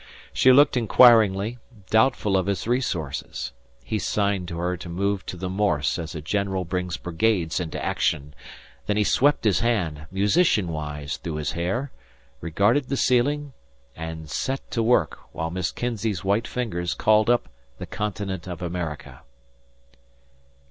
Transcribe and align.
She 0.33 0.51
looked 0.51 0.75
inquiringly, 0.77 1.59
doubtful 1.91 2.35
of 2.35 2.47
his 2.47 2.65
resources. 2.65 3.51
He 3.83 3.99
signed 3.99 4.47
to 4.47 4.57
her 4.57 4.75
to 4.77 4.89
move 4.89 5.23
to 5.27 5.37
the 5.37 5.47
Morse 5.47 5.99
as 5.99 6.15
a 6.15 6.21
general 6.21 6.65
brings 6.65 6.97
brigades 6.97 7.59
into 7.59 7.79
action. 7.85 8.33
Then 8.87 8.97
he 8.97 9.03
swept 9.03 9.43
his 9.43 9.59
hand 9.59 10.07
musician 10.09 10.69
wise 10.69 11.17
through 11.17 11.35
his 11.35 11.51
hair, 11.51 11.91
regarded 12.39 12.85
the 12.89 12.97
ceiling, 12.97 13.53
and 13.95 14.27
set 14.27 14.71
to 14.71 14.81
work, 14.81 15.19
while 15.33 15.51
Miss 15.51 15.71
Kinzey's 15.71 16.23
white 16.23 16.47
fingers 16.47 16.95
called 16.95 17.29
up 17.29 17.47
the 17.77 17.85
Continent 17.85 18.47
of 18.47 18.63
America. 18.63 19.21